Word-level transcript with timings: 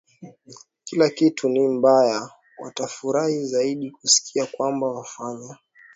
kila 0.83 1.09
kitu 1.09 1.49
ni 1.49 1.67
mbaya 1.67 2.29
watafurahi 2.59 3.45
zaidi 3.45 3.91
kusikia 3.91 4.45
kwamba 4.45 4.87
wanafanya 4.87 5.57